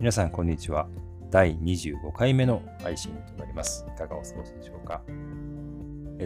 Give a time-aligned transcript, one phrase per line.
[0.00, 0.88] 皆さん、こんにちは。
[1.30, 3.84] 第25回目の配信となります。
[3.86, 5.02] いかがお過ごしでしょうか？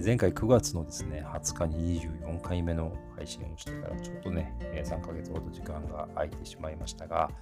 [0.00, 7.32] 前回9月のですね、20日に24回目の配信をしてからちょっとね、3ヶ月ほど時間が空いてしまいましたが、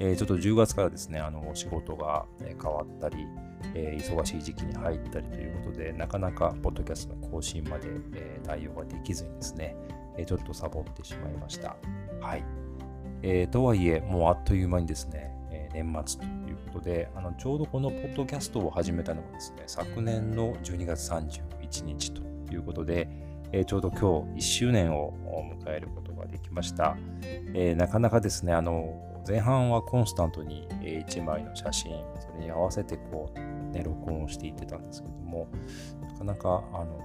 [0.00, 3.18] ちょっと10月からですね、あの仕事が変わったり、
[3.72, 7.86] 忙しい時期に入ったりということで、なかなかポッドキャストの更新まで
[8.42, 9.76] 対応ができずにですね、
[10.26, 11.76] ちょっとサボってしまいました。
[12.20, 12.44] はい。
[13.22, 15.29] えー、とはいえ、もうあっという間にですね、
[15.72, 23.08] 年末ということで、あのちょうどこのポッドキャストを始めたのがですね、昨年の12月31日ということで、
[23.52, 23.98] えー、ちょうど今
[24.34, 25.12] 日1周年を
[25.64, 26.96] 迎えることができました。
[27.54, 33.38] えなかなかですね、あの前半はコンスタントに1枚の写真、それに合わせてこう、
[33.72, 35.48] ね、録音をしていってたんですけども、
[36.00, 37.00] なかなかあの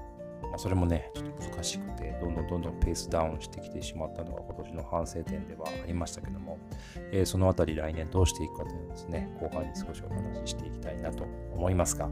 [0.56, 6.58] まあ、それもね、ちょっと難しくて、どんどんどんどんペースダウンしてきてしまったのが今年の反省点ではありましたけども、
[7.12, 12.08] えー、そのあたり来年どうしていくかというのをですね、後半に少しお話ししていきたいなと思いますが、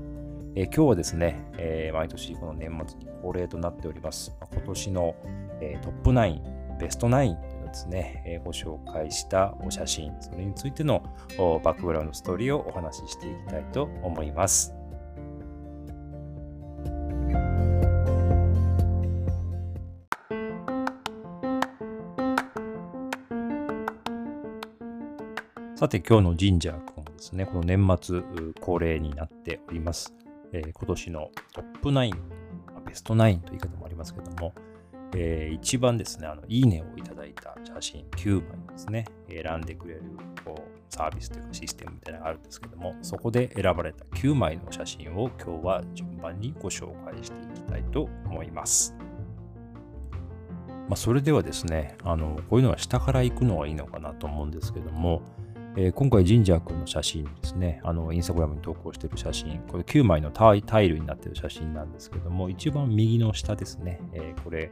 [0.55, 5.15] えー、今日はですね、えー、毎年この年末に恒例となっております、まあ、今年の、
[5.61, 11.01] えトップ9、ベスト9というのですね、えご紹介したお写真、それについての
[11.63, 14.82] バックグラウンドストーリーをお話ししていきたいと思います。
[25.75, 28.21] さて今日の神社君ですね、この年末
[28.61, 30.13] 恒例になっております。
[30.51, 32.11] えー、今年のトップ9、
[32.85, 34.53] ベスト9という言い方もありますけども、
[35.15, 40.03] えー、一番ですね、あのいいねをいただいた写真9枚ですね、選んでくれる
[40.45, 48.95] こうサービスというかシステムみたいなのがあるんですけども、そこで選ばれた9枚の写真を今日は順番にご紹介していきたいと思います。
[50.87, 55.23] まあ、それではですね、あのこういうのは下から行くのがいいのかなと思うんですけども、
[55.75, 64.71] えー、今回、ジンジャー君の写真ですね、あのインスタグラムに投稿している写真、これ9枚のタイルになっている写真なんですけども、一番右の下ですね、えー、これ、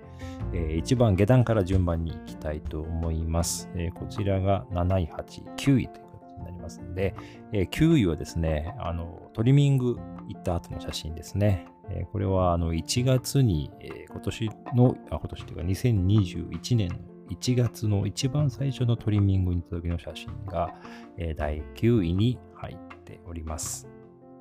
[0.53, 3.67] えー、一番下段から順番にいきたいと思います。
[3.75, 7.15] えこちらが7位、8位、9位という形になりますので、
[7.51, 9.97] え9位はですね、あのトリミング
[10.27, 11.65] 行った後の写真ですね。
[11.89, 16.95] えこれはあの1月に、え今年の、あ、今年というか2021年の
[17.31, 20.75] 1月の一番最初のトリミングに行った時の写真が、
[21.17, 23.87] え第9位に入っております。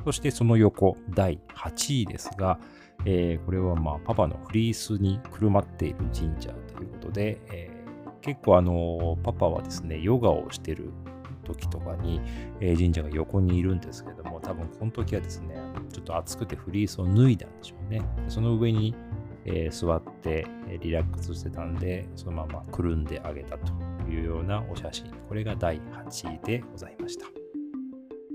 [0.04, 2.58] そしてその横、第8位ですが、
[3.04, 10.90] えー、これはまあパパのフリースにくるまっている神社ということで、えー、結構あのパパはですね、ヨガをしてる
[11.44, 12.20] 時とかに、
[12.60, 15.56] えー、神社が横にいるんですけども、多分この時はですね、
[15.92, 18.02] ちょっと暑くてフリースを脱いだんでしょうね。
[18.28, 18.94] その上に
[19.44, 20.46] えー、座って
[20.80, 23.72] リラックスしてたんで、そのままくるんであげたと
[24.08, 25.10] いうようなお写真。
[25.28, 27.26] これが第8位でございました。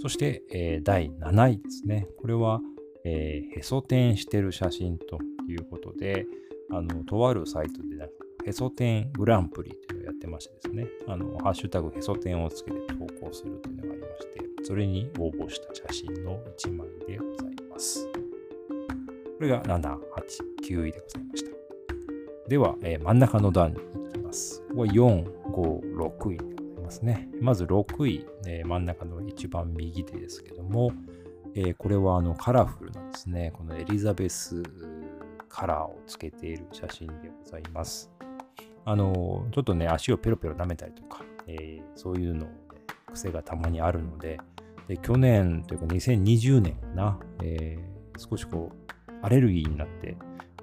[0.02, 2.08] そして、えー、第7位ですね。
[2.20, 2.62] これは、
[3.04, 6.26] えー、へそ天してる写真ということで、
[6.72, 8.14] あの、とあるサイトでなんか、
[8.46, 18.25] へそ天グランプリというのをやってましてですね、あの、ハッシュタグへそ天をつけて投稿するというのがありまして、それに応募した写真の1枚でございます。
[19.38, 19.97] これが7、8、
[20.63, 21.51] 9位でございました。
[22.47, 24.62] では、えー、真ん中の段に行きます。
[24.69, 27.29] ここは4、5、6位でございますね。
[27.41, 30.94] まず6位、えー、真ん中の一番右手ですけども、
[31.53, 34.63] えー、これはあのカラフルなんですね、このエリザベス
[35.50, 38.09] カラーをつけている写真でございます。
[38.85, 42.52] あの、ちょっとね、足をペロペロ舐めたりとか、えー、そういうの、ね、
[43.12, 44.40] 癖がたまにあるので、
[44.88, 48.84] で去年というか2020年かな、えー、少しこう、
[49.25, 50.16] アレルギーになって、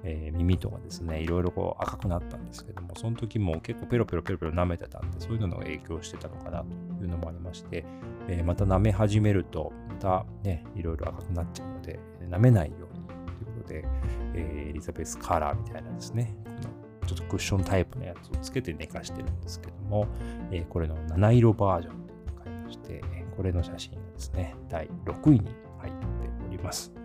[0.05, 7.83] えー、耳とかですね、いろいろこう赤くなったんですけども、その時も結構ペロペロペロペロ舐めてたんで、そういうのが影響してたのかなというのもありまして、
[8.29, 13.85] えー、また舐め始めると、またね、いろいろ赤くなっちゃうので、舐めないようにということで、
[14.33, 20.07] えー、エリザベスカラーみたいなですね、このちょっとクッションタイプのやつをつけて寝かしてるんですけども、
[20.51, 23.01] えー、これの七色バージョンというのがありまして、
[23.35, 25.39] これの写真がですね、第6位に
[25.79, 26.05] 入って
[26.47, 27.02] おります。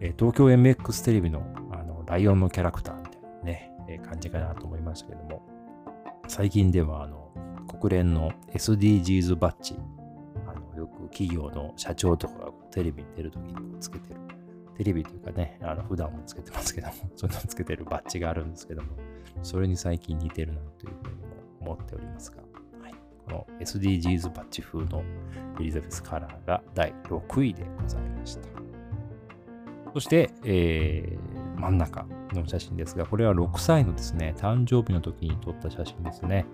[0.00, 5.42] え東京 MX テレビのあのライオンのキャラクターみたいなね、え感じかなと思いましたけども、
[6.26, 7.30] 最近ではあの
[7.80, 9.76] 国連の SDGs バッジ、
[10.46, 14.20] あのよく企業の社長とかがテレビに出るときにつけてる、
[14.76, 18.88] テレビというかね、あの普段もつけてますけども、 そのつけてるバッジがあるんですけども、
[19.42, 21.16] それに最近似てるなというふうに
[21.66, 22.42] も思っておりますが、
[23.26, 25.04] この SDGs バッジ風の
[25.60, 28.79] エリザベスカラーが第6位でございました。
[29.92, 36.46] そして、えー、真ん中の写真ですが、これは6歳のですね、誕生日の時に撮った写真ですね。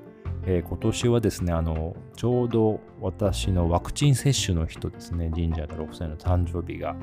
[0.44, 6.97] えー、今年はですね、あの、ちょうど私のワクチン接種の日とですね、ジンジャーの6歳の誕生日が、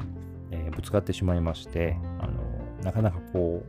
[0.52, 2.34] えー、ぶつかってしまいまして、あの、
[2.84, 3.64] なかなかこ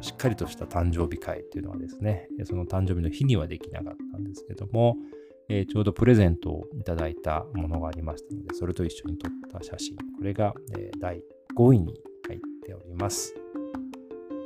[0.00, 4.96] う、しっかりとした誕生日会っていうのはですね、その誕生日の日にはできなかったんですけども、
[5.48, 11.22] えー、ちょうどプレゼントをいただいたものがありましたので、それと一緒に撮った写真、これが、え、第
[11.60, 13.34] 5位に入っております。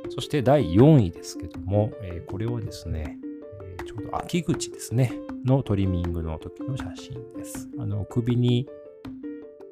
[0.09, 3.17] そして第4位ですけども、えー、これはですね、
[3.63, 5.13] えちょうど秋口ですね、
[5.45, 7.69] のトリミングの時の写真です。
[7.79, 8.67] あの首に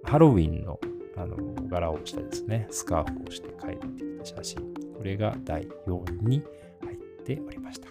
[0.03, 0.79] ハロウィンの
[1.17, 1.35] あの
[1.67, 4.73] 柄をしたですね、スカーフをして帰ってきた写真。
[4.97, 6.41] これが第4位に
[6.81, 7.89] 入っておりました。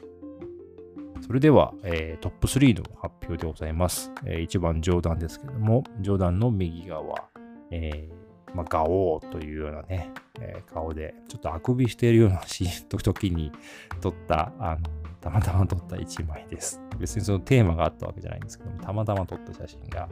[1.20, 4.10] それでは、えー、トップ3の発表でございます。
[4.24, 7.28] えー、1番上段ですけども、上段の右側、
[7.70, 8.21] えー、
[8.54, 10.10] まあ、ガオーというようなね、
[10.40, 13.52] えー、顔で、ちょっとあくびしているようなシーンの時に
[14.00, 14.80] 撮った、あの、
[15.20, 16.80] たまたま撮った1枚です。
[16.98, 20.08] 別にそのテーマがあったわけじゃないんですけども、たまたま撮った写真が、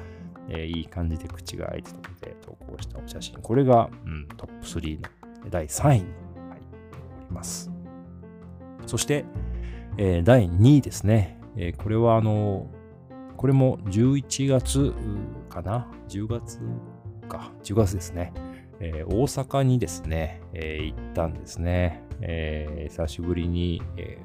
[0.48, 3.38] えー、いい感じで口が開いてたので投稿したお写真。
[3.42, 6.06] これが、うん、トップ3の第3位に入って
[7.18, 7.70] おります。
[8.86, 9.24] そして、
[9.96, 11.38] えー、第2位ですね。
[11.56, 12.68] え、これはあの、
[13.36, 14.92] これも11月
[15.48, 16.60] かな ?10 月
[17.30, 17.50] か。
[17.62, 18.34] 10月ですね。
[18.80, 22.02] えー、大阪にですね、えー、行ったんですね。
[22.20, 24.18] えー、久しぶりに、え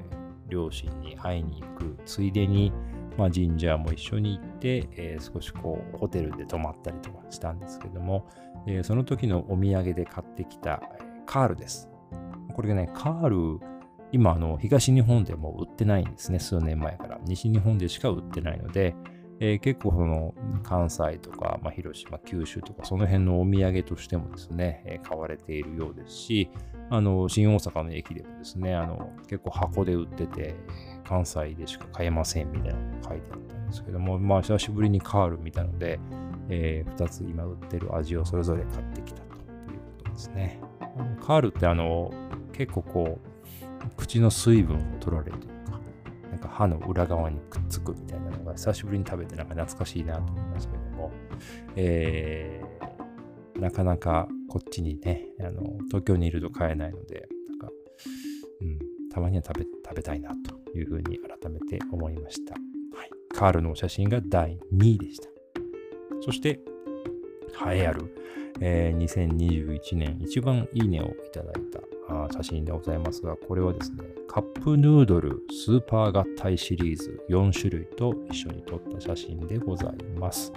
[0.48, 2.72] 両親に会いに行くついでに、
[3.18, 8.28] まあ、神社も一緒に行って、え少しこうホテルで泊まったりとかしたんですけども、
[8.66, 10.82] えその時のお土産で買ってきた
[11.24, 11.88] カールです。
[12.54, 13.66] これがね、カール
[14.12, 17.18] 今、あの、東日本でも売ってないんですね、数年前から。
[17.24, 18.94] 西日本でしか売ってないので、
[19.38, 26.50] えー、結構その関西とか、まあ、広島、九州とかその辺のお土産としてもですね、えー、買われているようですし、
[26.88, 30.54] あの新大阪の駅でもですね、あの結構箱で売ってて、
[31.04, 36.00] 関西でしか買えませんみたいなのが書いてあったんですけども、まあ久しぶりにカール見たので、
[36.48, 39.38] えー、2つ今売ってる味をそれぞれ買ってきたという
[39.98, 40.60] ことですね。
[41.20, 42.12] カールってあの
[42.52, 45.75] 結構こう、口の水分を取られるというか、
[46.36, 51.10] なんか歯の裏側にくっつくみたいなのが久しぶりに食べてなんか懐かしいなと思いましたけども、
[51.76, 57.70] えー、なかなかこっちにね、あの東京にいると買えないので、なんか、
[58.60, 58.78] うん、
[59.10, 62.52] たまには食べ食べたいなというふうに改めて思いました。
[62.52, 62.58] は
[63.04, 65.28] い、カールのお写真が第2位でした。
[66.20, 66.60] そして、
[67.66, 68.14] 栄えある、
[68.60, 71.80] えー、2021年一番いいねをいただいた
[72.32, 80.52] 写真でございますが、これはですね、カップヌードルスーパー合体シリーズ4種類と一緒に撮った写真でございます。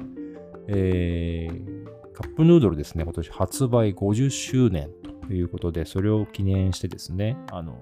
[0.68, 4.90] えー、カップヌードルですね、今年発売50周年
[5.28, 7.82] ということで、それを記念してですね、あの、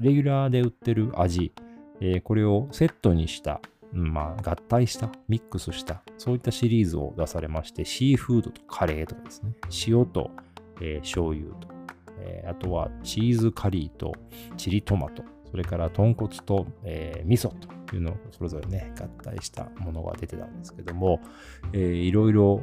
[0.00, 1.52] レギュラーで売ってる味、
[2.00, 3.60] えー、これをセットにした、
[3.94, 9.52] まあ、合体した、ミックスした、そういったシリーズを出されまして、シーフードとカレーとかですね、
[9.86, 10.30] 塩と、
[10.80, 11.74] えー、醤油と
[12.24, 14.12] えー、あとはチーズカリーと
[14.56, 17.52] チリトマト、それから豚骨と、えー、味噌
[17.88, 21.20] というのをそれぞれね、合体したものが出てたんですけども、
[21.72, 22.60] えー、いろいろ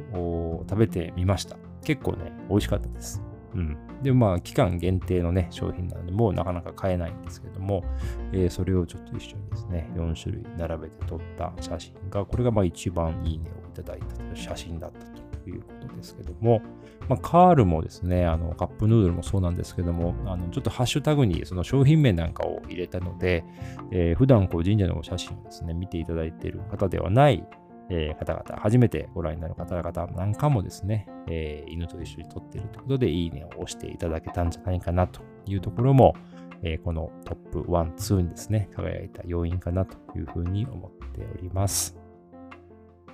[0.68, 1.56] 食べてみました。
[1.84, 3.22] 結構ね、美味しかったです。
[3.54, 3.76] うん。
[4.02, 7.84] で、まあ、期間限定のね、商品なので、もうなかなか買えないんですけども、
[8.32, 14.98] えー、それをちょっと一緒にですね、4種類並べて撮った写真が、これがまあ一番いいねをいただいた写真だった
[15.42, 16.62] ということですけども、
[17.08, 23.44] まあ、カールもですね、あのカップヌードルもそうなんですけども、あのちょっとハッシュタグにその商品名なんかを入れたので、
[23.90, 27.44] えー、普段こう神社のお写真をですね、見ていただいている方ではない、
[27.90, 36.14] えー、方々、初めてご覧になる方々なんかもですね、えー、犬と一緒に撮ってるということで、いいねを押していただけたんじゃないかなというところも、
[36.62, 41.98] えー、このトップ1、2にですね、輝いた要因かなというふうに思っております。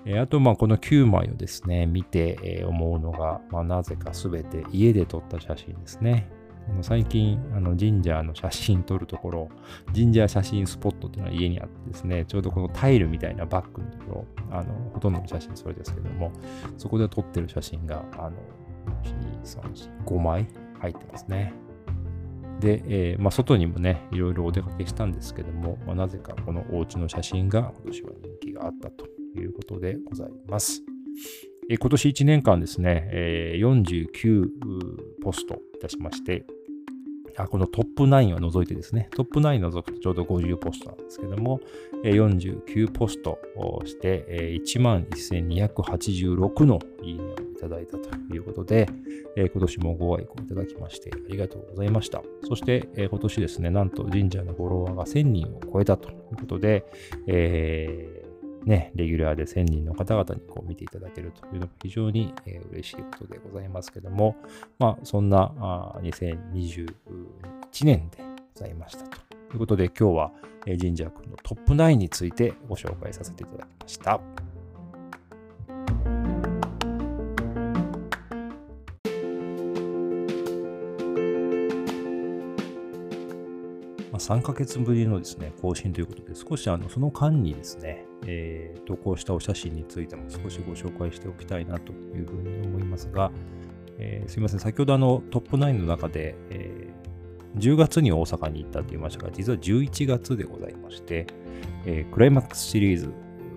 [0.05, 6.31] えあと、まあ、この9枚をですね、見て、え思うのが、まあ、なぜかすべて家で撮った写真ですね。
[6.71, 9.49] あの最近、あの神社の写真撮るところ、
[9.95, 16.33] 神社写真スポットっていうのは家にあってですね、ちょうどこのタイルみたいなバッグのところ、あのほとんどの写真それですけども、
[16.77, 18.37] そこで撮ってる写真が、あの、
[19.03, 19.61] 2、3、
[20.05, 20.49] 4、5枚
[20.81, 21.53] 入ってますね。
[22.61, 29.07] で、えー、まあ、外にもね、いろいろお出かけしたんですけども、まあ、なぜかこのお家の写真が今年は人気があったと
[29.37, 30.83] いうことでございます。
[31.71, 36.47] え今年1年間ですね、え49ポストいたしまして、
[37.45, 41.61] あ、このトップ9を除いてですね、トップ9を除くとちょうど50ポストなんですけども、
[42.03, 48.89] 49ポストをして、11,286のいいねをいただいたということで、
[49.37, 52.23] 今年もご愛顧いただきましてありがとうございました。
[52.49, 56.85] そして、今年ですね、なんと神社のフォロワーが1000人を超えたということで、
[57.27, 58.18] えー
[58.69, 64.37] ね、レギュラーで1000人の方々にこう見ていただけるというのも非常に、えー、嬉しいことでございますけども、
[64.79, 66.87] まあ、そんなあ2021
[67.85, 68.23] 年で
[68.55, 69.17] ございましたと
[69.55, 70.33] いうことで、今日は、
[70.67, 74.21] 神社君のトップ9についてご紹介させていただきました。
[84.13, 93.31] 3ヶ月ぶりのですね、更新ということで、少しあのその間にですね、えー、投稿したお写真についても少しご紹介しておきたいなというふうに思いますが、
[93.99, 101.27] えー、すいません、先ほどあのトップ9の中で、えー、10月に大阪に行ったと言いましたが、実は11月でございまして、
[101.87, 103.13] えー、クライマックスシリーズ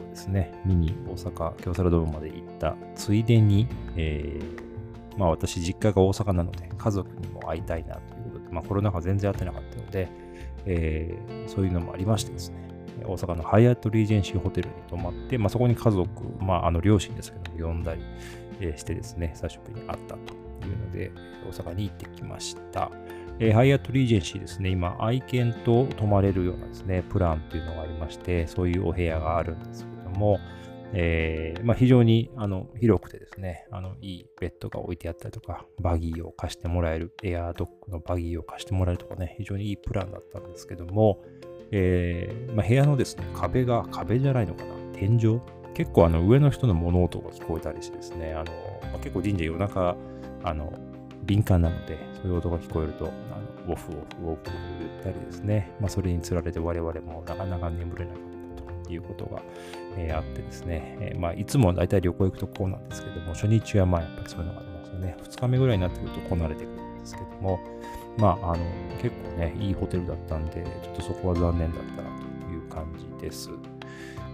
[0.10, 2.76] ですね、見に大阪京セラドームまで行った。
[2.96, 10.10] ついでに、えー、まあ私実家が大阪なので家族にも会いたいなということで、まあコロナ禍全然会ってなかったので、
[10.66, 12.71] えー、そういうのもありましてですね、
[13.04, 18.02] 大阪のハイアットリージェンシーホテルに泊まって、まあ、そこに家族、まあ、あの両親ですけども、呼んだり
[18.78, 20.34] してですね、久しぶりに会ったと
[20.68, 21.12] いうので、
[21.48, 22.92] 大阪に行ってきました。
[23.40, 30.40] えー、ハイアットリージェンシーですね、今、愛犬と泊まれるようなですね、プランというのがありまして、そういうお部屋があるんですけども、
[30.94, 41.24] えーまあ、非常にあの広くてですね、あのいいベッドが置いてあったりとか、バギーを貸してもらえる、エアードッグのバギーを貸してもらえるとかね、非常にいいプランだったんですけども、
[41.72, 45.40] えーまあ、部屋のですね、壁が、壁じゃないのかな、天井。
[45.74, 48.52] 結構あの上の人の物音が聞こえたりしてですね、あの
[48.92, 49.96] まあ、結構神社夜中、
[50.44, 50.74] あの
[51.24, 54.42] 敏感なので、そういう音が聞こえると、あのオフオフオフオフ
[54.80, 59.42] 言ったりですね、まあ、それにつられて我々もなかなか眠れなかったということが、
[59.98, 65.16] えー、あってですね、えー、まあ、いつも大体旅行行くとこうなんですけども、初日はまあやっぱりそういうのがありますよね。
[65.24, 67.60] 2日目ぐらいになってくるとこなれてくるんですけども、
[68.18, 68.64] まあ、あの、
[69.02, 73.50] 結構ね、いいホテルだったんで、ちょっとそこは残念だったなという感じです。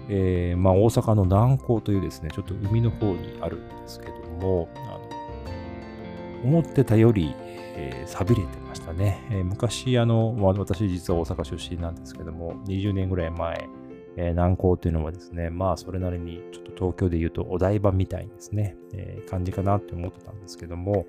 [0.10, 5.08] えー、まあ、大阪の南港というですね、ちょっと海の方にあるんですけども、あの
[6.44, 7.34] 思ってたより、
[7.76, 9.26] えー、錆びれてましたね。
[9.32, 13.68] えー、昔、あの、まあ、私実は大阪出身なんですけども、20年ぐらい前、
[14.18, 21.06] えー、南港というのはですね、まあそれなりにちょっと東京で言うとお台場みたいにですね、えー、感じかなって思ってたんですけども、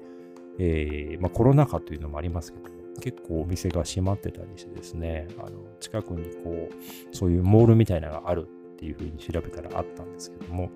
[0.59, 2.69] えーまあ、コロナ禍というのもありますけど
[3.01, 5.51] 結構お店が閉まってたりしてですね、あの
[5.81, 10.71] 近くにこう、そういうモールみたいなのがあるっていうふうに調べたらあったんですけども、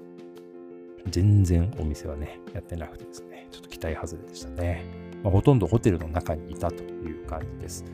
[1.09, 4.85] 全然お店はね、やってなくてですね、ちょっと期待外れでしたね。
[5.23, 7.85] まあ、ほとんどホテルの中にいたという感じです。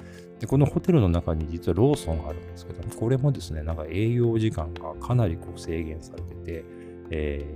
[0.40, 6.64] で、このホテルの中に実はローソンがあるんですけども、これもですね、なんか営業時間がかなりこう制限されてて、
[7.10, 7.46] え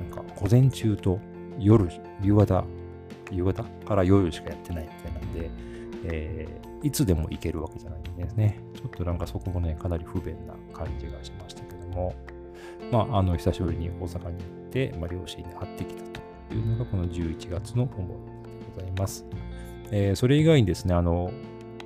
[0.00, 1.20] ー、なんか午前中と
[1.58, 1.88] 夜、
[2.22, 2.64] 夕方
[3.30, 5.50] 夕方から夜しかやってないみたいなんで、
[6.04, 8.58] えー、いつでも行けるわけじゃないんですね。
[8.74, 12.14] ちょっとなんかそこもね、かなり不便な感じがしましたけども、
[12.90, 16.02] まあ、あの、久しぶりに大阪に行って、まあ、両親に会ってきた
[16.48, 18.14] というのがこの11月の思いで
[18.74, 19.24] ございます。
[19.90, 21.30] えー、それ以外にですね、あの、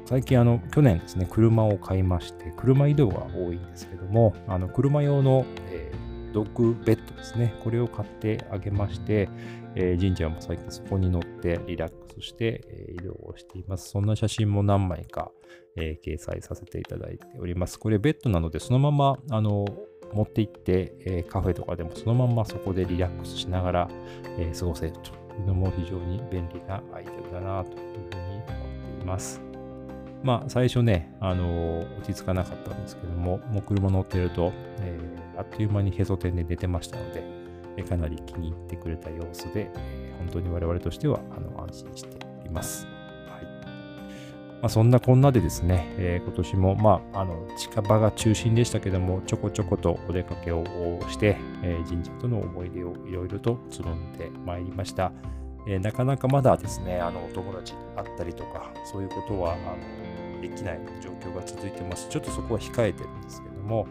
[0.06, 6.05] 最近あの、去年ですね、車を買いまして、車移動が多いんですけども、あの、車用の、えー、
[6.36, 9.30] ドッグベッドですね、これを買ってあげまして、
[9.74, 13.88] えー、神社も最近そこに乗ってリラックスして、えー、移動をしています。
[13.88, 15.32] そんな写真も何枚か、
[15.76, 17.78] えー、掲載させていただいております。
[17.78, 19.64] これベッドなので、そのまま、あの、
[20.12, 23.88] 持って行って、えカフェとかでもそのままそこでリラックスしながら、
[24.38, 29.40] え過ごせるというのも非常に便利なアイテムだなというふうに思っています。
[30.22, 37.22] まあ、最初ね、あの落ち着かなかったんですけども、もう車乗ってると、えー、あっという間にへそ天で寝てましたので、
[37.76, 42.86] えかなり気に入ってくれた様子で、え本当に我々としてはあの安心しております。
[43.28, 43.44] はい
[44.60, 50.64] まあ、そんなこんなでですね、えー、今年も、まあ、あの近場が中心でしたけども、ちょこちょことお出かけを
[51.10, 55.12] して、えー、神社との思い出をいろいろと募ってまいりました。
[55.68, 59.56] えー、なかなかまだですね、あのお友達に会ったりとか、そういうことはあ
[60.36, 62.08] のできない状況が続いてます。
[62.08, 63.86] ちょっとそこは控えてるんですけども、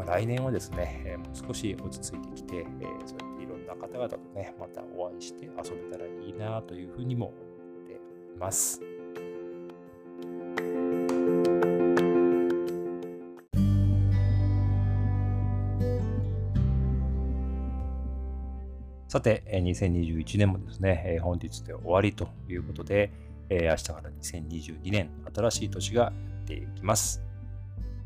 [0.00, 3.20] まあ、来年はですね、えー、もう少し落ち着いてきて、えー、そう
[3.68, 8.80] な方々とね、またお会いして遊べたらいいなというふうにも思っています。
[19.06, 23.12] さて、2021年もですね、本日で終わりということで、
[23.50, 27.22] 明日から2022年、新しい年がやっていきます。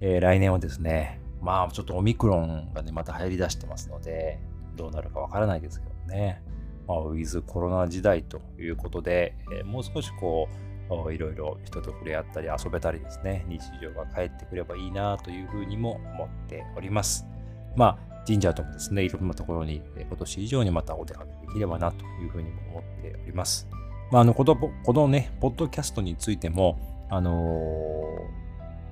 [0.00, 4.40] 来年はですね、まあちょっとオミクロンがね、また入り出してますので、
[4.76, 6.42] どうなるかわからないですけどね。
[6.86, 10.48] まあ、ウィズコロナ時代ということで、えー、もう少しこ
[10.90, 17.26] う、いろいろ人と触れ合ったり遊べたりですね、日常が帰ってくればいいなというふうにも思っております。
[17.74, 21.14] まあ、神社ともですね、いろんなところに今年以上にまやっで
[21.52, 23.66] きればなというふうにも思っております。
[24.10, 26.78] まあ、あのこのこのね、ポッドキャストについても、
[27.10, 28.43] あのー、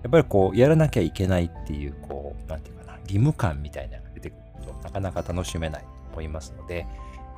[0.03, 6.87] やっぱりこう、やらなきゃいけないっていう、こう、なんていうかな、義務感みたいなのが出てくるとなかなか楽しめないと思いますので、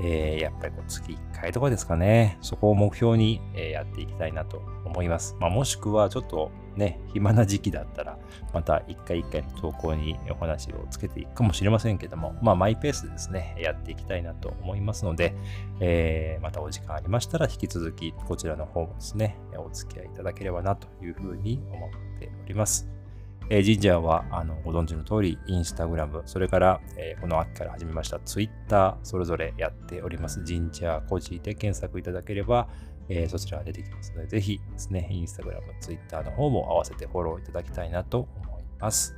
[0.01, 5.37] えー、やっぱりこう月1回とかですかね、そこを目標に、えやっていきたいなと思います。
[5.41, 8.19] まあ、もしくはちょっとね、暇な時期だったら、
[8.53, 15.35] また一回一回の投稿にお話をつけていくかもしれませんけども、まあ、マイペースでですね、やっていきたいなと思いますので、
[15.81, 23.04] えー、またお時間ありましたら、引き続きこちらの方もですね、お付き合いいただければなというふうに思っております。
[23.51, 30.43] えー、ジンジャーはあのご存知の通り、インスタグラム、それから、えー、この秋から始めましたツイッター、それぞれやっております。
[30.45, 32.69] ジンジャー、コジで検索いただければ、
[33.09, 39.15] えー、そちらが出てきますので、ぜひですね、インスタグラム、ツイッターの方も合わせてフォローいただきたいなと思います。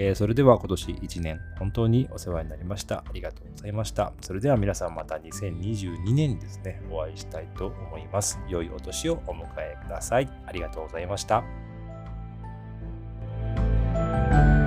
[0.00, 2.98] えー、それでは今年1年本当にお世話になりました。
[2.98, 4.12] ありがとうございました。
[4.20, 8.38] それでは皆さんまた2022年ですね、お会いしたいと思います。
[8.48, 10.28] 良いお年をお迎えください。
[10.46, 11.67] ありがとうございました。
[14.26, 14.57] thank you